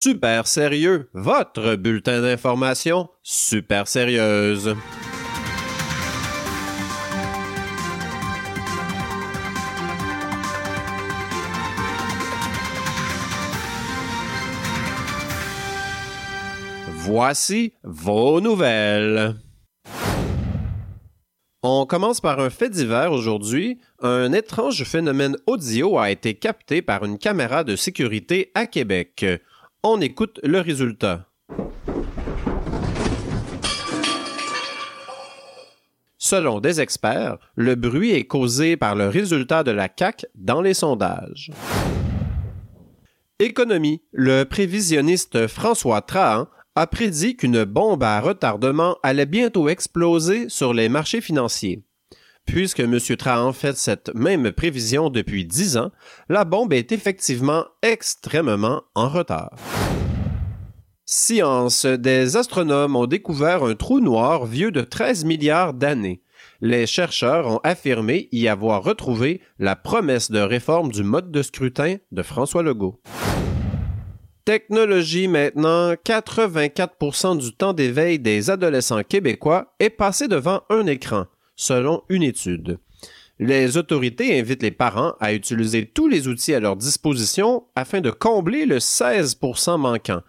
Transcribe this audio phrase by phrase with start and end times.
[0.00, 4.76] Super sérieux, votre bulletin d'information super sérieuse.
[16.86, 19.34] Voici vos nouvelles.
[21.64, 23.80] On commence par un fait divers aujourd'hui.
[24.00, 29.26] Un étrange phénomène audio a été capté par une caméra de sécurité à Québec.
[29.84, 31.28] On écoute le résultat.
[36.18, 40.74] Selon des experts, le bruit est causé par le résultat de la CAC dans les
[40.74, 41.52] sondages.
[43.38, 44.02] Économie.
[44.10, 50.88] Le prévisionniste François Trahan a prédit qu'une bombe à retardement allait bientôt exploser sur les
[50.88, 51.84] marchés financiers.
[52.48, 52.98] Puisque M.
[52.98, 55.92] Trahan fait cette même prévision depuis dix ans,
[56.30, 59.50] la bombe est effectivement extrêmement en retard.
[61.04, 61.84] Science.
[61.84, 66.22] Des astronomes ont découvert un trou noir vieux de 13 milliards d'années.
[66.62, 71.96] Les chercheurs ont affirmé y avoir retrouvé la promesse de réforme du mode de scrutin
[72.12, 72.98] de François Legault.
[74.46, 81.26] Technologie maintenant, 84% du temps d'éveil des adolescents québécois est passé devant un écran,
[81.58, 82.78] selon une étude.
[83.38, 88.10] Les autorités invitent les parents à utiliser tous les outils à leur disposition afin de
[88.10, 90.22] combler le 16% manquant.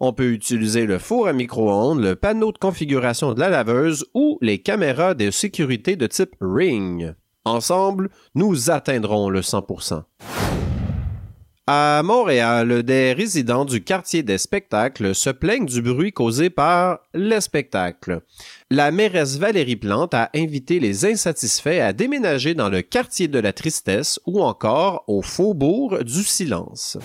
[0.00, 4.38] On peut utiliser le four à micro-ondes, le panneau de configuration de la laveuse ou
[4.40, 7.14] les caméras de sécurité de type Ring.
[7.44, 9.62] Ensemble, nous atteindrons le 100
[11.72, 17.40] à Montréal, des résidents du quartier des spectacles se plaignent du bruit causé par les
[17.40, 18.22] spectacles.
[18.72, 23.52] La mairesse Valérie Plante a invité les insatisfaits à déménager dans le quartier de la
[23.52, 26.98] tristesse ou encore au faubourg du silence.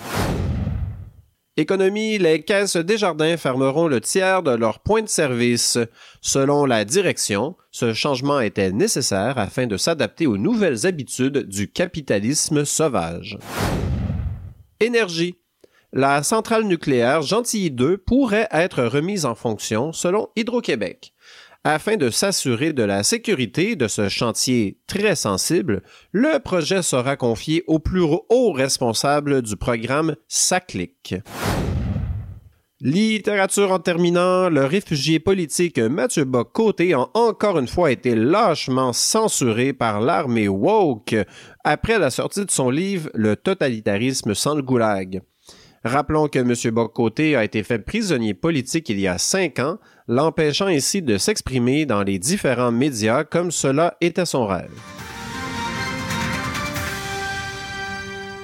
[1.56, 5.78] Économie, les caisses Desjardins fermeront le tiers de leurs points de service.
[6.20, 12.64] Selon la direction, ce changement était nécessaire afin de s'adapter aux nouvelles habitudes du capitalisme
[12.64, 13.38] sauvage.
[14.80, 15.38] Énergie.
[15.92, 21.14] La centrale nucléaire Gentilly 2 pourrait être remise en fonction selon Hydro-Québec.
[21.64, 25.82] Afin de s'assurer de la sécurité de ce chantier très sensible,
[26.12, 31.16] le projet sera confié au plus haut responsable du programme SACLIC.
[32.82, 39.72] Littérature en terminant, le réfugié politique Mathieu Bock-Côté a encore une fois été lâchement censuré
[39.72, 41.16] par l'armée woke
[41.64, 45.22] après la sortie de son livre Le totalitarisme sans le goulag.
[45.84, 46.74] Rappelons que M.
[46.74, 51.86] Bock-Côté a été fait prisonnier politique il y a cinq ans, l'empêchant ainsi de s'exprimer
[51.86, 54.70] dans les différents médias comme cela était son rêve.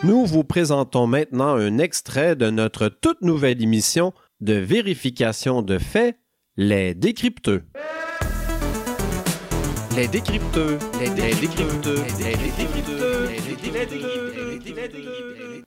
[0.05, 6.19] Nous vous présentons maintenant un extrait de notre toute nouvelle émission de vérification de faits,
[6.57, 7.63] les décrypteux.
[9.95, 15.63] Les décrypteux, les décrypteux, les décrypteux, les décrypteux.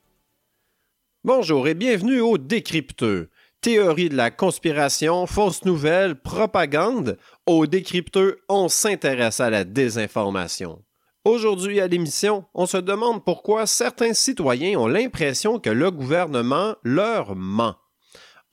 [1.23, 3.29] Bonjour et bienvenue au Décrypteux.
[3.61, 7.17] Théorie de la conspiration, fausses nouvelles, propagande.
[7.45, 10.83] Au Décrypteux, on s'intéresse à la désinformation.
[11.23, 17.37] Aujourd'hui à l'émission, on se demande pourquoi certains citoyens ont l'impression que le gouvernement leur
[17.37, 17.75] ment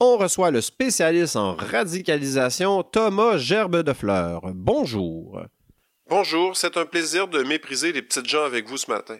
[0.02, 4.42] on reçoit le spécialiste en radicalisation Thomas Gerbe de Fleur.
[4.52, 5.40] Bonjour.
[6.08, 9.18] Bonjour, c'est un plaisir de mépriser les petites gens avec vous ce matin.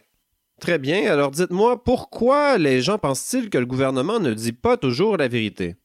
[0.60, 5.16] Très bien, alors dites-moi, pourquoi les gens pensent-ils que le gouvernement ne dit pas toujours
[5.16, 5.76] la vérité?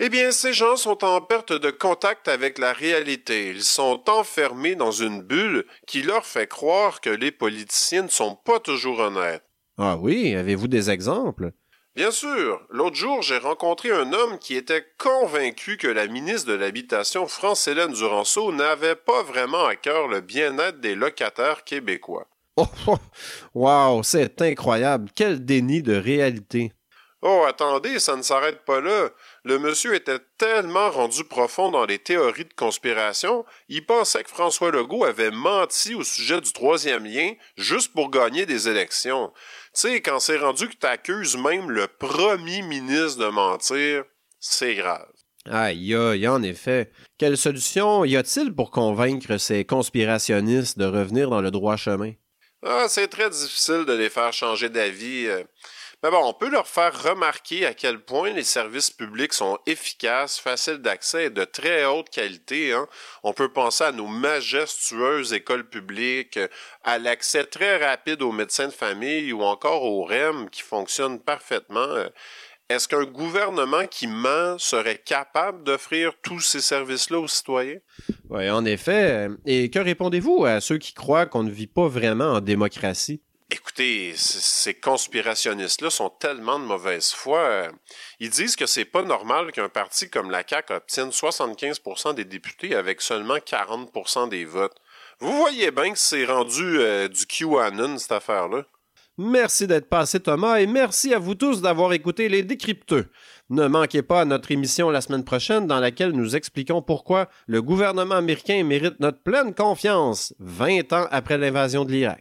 [0.00, 3.50] Eh bien, ces gens sont en perte de contact avec la réalité.
[3.50, 8.36] Ils sont enfermés dans une bulle qui leur fait croire que les politiciens ne sont
[8.44, 9.44] pas toujours honnêtes.
[9.76, 11.52] Ah oui, avez-vous des exemples?
[11.98, 12.60] Bien sûr.
[12.70, 17.92] L'autre jour, j'ai rencontré un homme qui était convaincu que la ministre de l'Habitation, France-Hélène
[17.92, 22.28] Duranceau, n'avait pas vraiment à cœur le bien-être des locataires québécois.
[22.56, 22.98] Oh, oh,
[23.52, 25.10] wow, c'est incroyable.
[25.12, 26.72] Quel déni de réalité.
[27.20, 29.08] Oh, attendez, ça ne s'arrête pas là.
[29.48, 34.70] Le monsieur était tellement rendu profond dans les théories de conspiration, il pensait que François
[34.70, 39.32] Legault avait menti au sujet du troisième lien juste pour gagner des élections.
[39.72, 44.04] Tu sais, quand c'est rendu que tu accuses même le premier ministre de mentir,
[44.38, 45.08] c'est grave.
[45.46, 46.92] Aïe, aïe, en effet.
[47.16, 52.12] Quelle solution y a-t-il pour convaincre ces conspirationnistes de revenir dans le droit chemin?
[52.62, 55.26] Ah, c'est très difficile de les faire changer d'avis.
[56.04, 60.38] Mais bon, on peut leur faire remarquer à quel point les services publics sont efficaces,
[60.38, 62.72] faciles d'accès et de très haute qualité.
[62.72, 62.86] Hein.
[63.24, 66.38] On peut penser à nos majestueuses écoles publiques,
[66.84, 71.88] à l'accès très rapide aux médecins de famille ou encore au REM qui fonctionne parfaitement.
[72.68, 77.80] est-ce qu'un gouvernement qui ment serait capable d'offrir tous ces services-là aux citoyens?
[78.30, 79.26] Oui, en effet.
[79.46, 83.20] Et que répondez-vous à ceux qui croient qu'on ne vit pas vraiment en démocratie?
[83.50, 87.68] Écoutez, ces conspirationnistes-là sont tellement de mauvaise foi.
[88.20, 92.74] Ils disent que c'est pas normal qu'un parti comme la CAQ obtienne 75% des députés
[92.74, 94.76] avec seulement 40% des votes.
[95.20, 98.64] Vous voyez bien que c'est rendu euh, du QAnon, cette affaire-là.
[99.16, 103.06] Merci d'être passé, Thomas, et merci à vous tous d'avoir écouté les décrypteux.
[103.50, 107.62] Ne manquez pas à notre émission la semaine prochaine dans laquelle nous expliquons pourquoi le
[107.62, 112.20] gouvernement américain mérite notre pleine confiance 20 ans après l'invasion de l'Irak.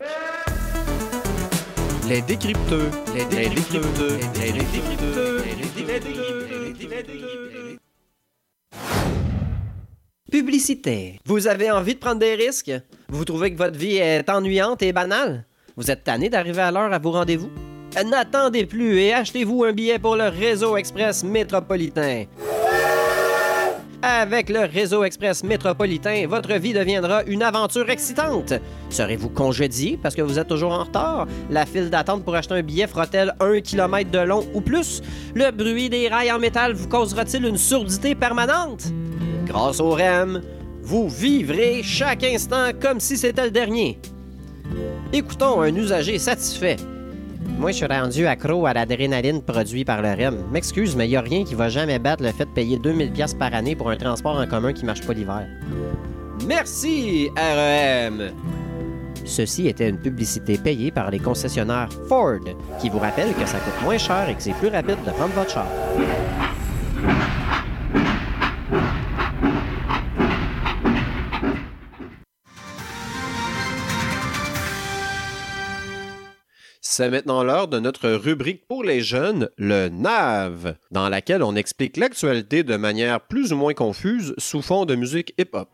[2.07, 5.56] Les décrypteux, les décrypteux, les décrypteux, les
[6.74, 7.77] décrypteux.
[10.31, 11.19] Publicité.
[11.25, 12.71] Vous avez envie de prendre des risques?
[13.09, 15.45] Vous trouvez que votre vie est ennuyante et banale?
[15.75, 17.50] Vous êtes tanné d'arriver à l'heure à vos rendez-vous?
[18.06, 22.24] N'attendez plus et achetez-vous un billet pour le réseau express métropolitain.
[24.03, 28.53] Avec le réseau express métropolitain, votre vie deviendra une aventure excitante.
[28.91, 31.27] Serez-vous congédié parce que vous êtes toujours en retard?
[31.49, 35.01] La file d'attente pour acheter un billet fera-t-elle un kilomètre de long ou plus?
[35.33, 38.83] Le bruit des rails en métal vous causera-t-il une surdité permanente?
[39.45, 40.43] Grâce au REM,
[40.83, 44.00] vous vivrez chaque instant comme si c'était le dernier.
[45.11, 46.75] Écoutons un usager satisfait.
[47.57, 50.44] Moi, je suis rendu accro à l'adrénaline produite par le REM.
[50.51, 53.12] M'excuse, mais il n'y a rien qui va jamais battre le fait de payer 2000
[53.12, 55.48] pièces par année pour un transport en commun qui marche pas l'hiver.
[56.45, 58.31] Merci, REM!
[59.25, 62.39] Ceci était une publicité payée par les concessionnaires Ford,
[62.80, 65.33] qui vous rappelle que ça coûte moins cher et que c'est plus rapide de prendre
[65.33, 65.68] votre char.
[76.81, 81.97] C'est maintenant l'heure de notre rubrique pour les jeunes, le NAV, dans laquelle on explique
[81.97, 85.69] l'actualité de manière plus ou moins confuse sous fond de musique hip-hop.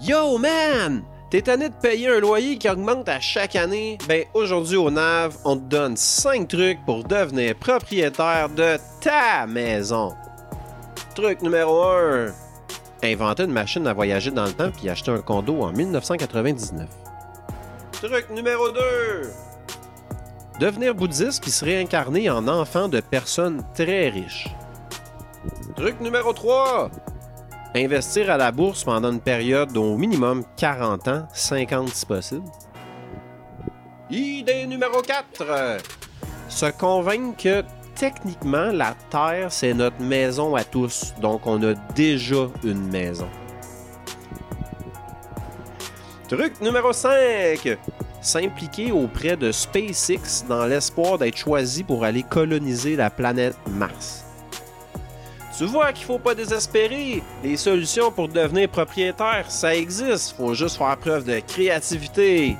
[0.00, 1.02] Yo man!
[1.30, 3.98] T'es tanné de payer un loyer qui augmente à chaque année?
[4.08, 10.14] Ben aujourd'hui au NAV, on te donne 5 trucs pour devenir propriétaire de ta maison.
[11.16, 12.45] Truc numéro 1
[13.06, 16.86] inventer une machine à voyager dans le temps puis acheter un condo en 1999.
[18.02, 18.80] Truc numéro 2.
[20.60, 24.48] Devenir bouddhiste puis se réincarner en enfant de personnes très riches.
[25.76, 26.90] Truc numéro 3.
[27.74, 32.44] Investir à la bourse pendant une période d'au minimum 40 ans, 50 si possible.
[34.08, 35.82] Idée numéro 4.
[36.48, 37.64] Se convaincre que
[37.96, 41.14] techniquement, la Terre, c'est notre maison à tous.
[41.20, 43.28] Donc, on a déjà une maison.
[46.28, 47.78] Truc numéro 5.
[48.20, 54.24] S'impliquer auprès de SpaceX dans l'espoir d'être choisi pour aller coloniser la planète Mars.
[55.56, 57.22] Tu vois qu'il faut pas désespérer.
[57.42, 60.36] Les solutions pour devenir propriétaire, ça existe.
[60.36, 62.56] Faut juste faire preuve de créativité.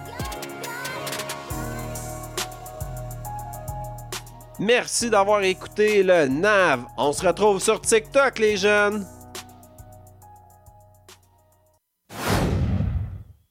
[4.58, 6.84] Merci d'avoir écouté le NAV.
[6.96, 9.06] On se retrouve sur TikTok, les jeunes.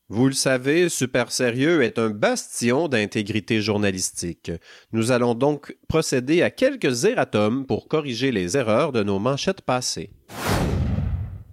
[0.09, 4.51] Vous le savez, Super Sérieux est un bastion d'intégrité journalistique.
[4.93, 10.11] Nous allons donc procéder à quelques erratums pour corriger les erreurs de nos manchettes passées.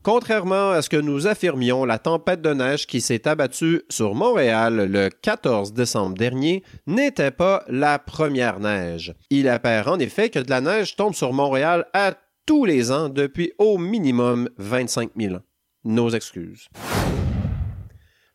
[0.02, 4.90] Contrairement à ce que nous affirmions, la tempête de neige qui s'est abattue sur Montréal
[4.90, 9.14] le 14 décembre dernier n'était pas la première neige.
[9.30, 12.14] Il apparaît en effet que de la neige tombe sur Montréal à
[12.46, 15.42] tous les ans depuis au minimum 25 000 ans.
[15.84, 16.68] Nos excuses.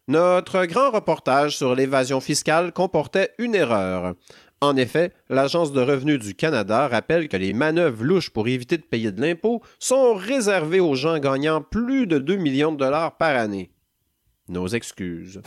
[0.07, 4.13] Notre grand reportage sur l'évasion fiscale comportait une erreur.
[4.59, 8.83] En effet, l'Agence de revenus du Canada rappelle que les manœuvres louches pour éviter de
[8.83, 13.35] payer de l'impôt sont réservées aux gens gagnant plus de 2 millions de dollars par
[13.35, 13.69] année.
[14.49, 15.41] Nos excuses.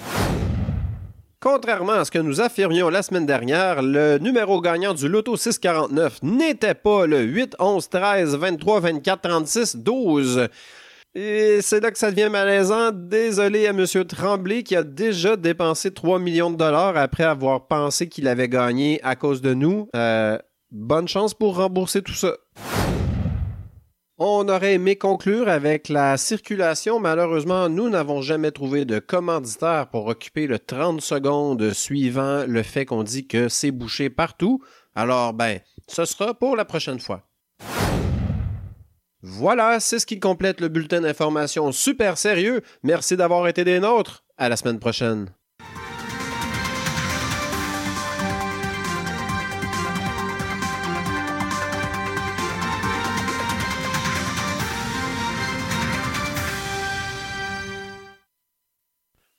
[1.41, 6.23] Contrairement à ce que nous affirmions la semaine dernière, le numéro gagnant du Loto 649
[6.23, 10.49] n'était pas le 8, 11, 13, 23, 24, 36, 12.
[11.15, 12.93] Et c'est là que ça devient malaisant.
[12.93, 13.85] Désolé à M.
[14.07, 19.01] Tremblay qui a déjà dépensé 3 millions de dollars après avoir pensé qu'il avait gagné
[19.03, 19.89] à cause de nous.
[19.97, 20.39] Euh,
[20.71, 22.37] bonne chance pour rembourser tout ça.
[24.23, 27.01] On aurait aimé conclure avec la circulation.
[27.01, 32.85] Malheureusement, nous n'avons jamais trouvé de commanditaire pour occuper le 30 secondes suivant le fait
[32.85, 34.63] qu'on dit que c'est bouché partout.
[34.95, 37.30] Alors, ben, ce sera pour la prochaine fois.
[39.23, 42.63] Voilà, c'est ce qui complète le bulletin d'information super sérieux.
[42.83, 44.25] Merci d'avoir été des nôtres.
[44.39, 45.31] À la semaine prochaine.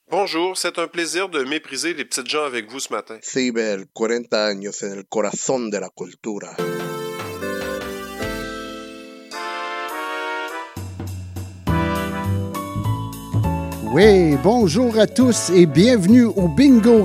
[0.08, 3.18] Bonjour, c'est un plaisir de mépriser les petites gens avec vous ce matin.
[3.22, 6.54] Ciber, 40 años en el corazón de la cultura.
[13.94, 17.00] Oui, bonjour à tous et bienvenue au Bingo